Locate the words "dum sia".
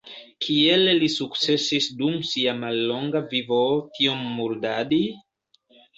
2.01-2.55